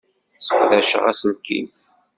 Sseqdaceɣ 0.39 1.03
aselkim. 1.11 1.67